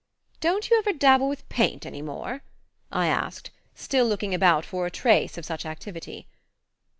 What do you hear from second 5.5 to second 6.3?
activity.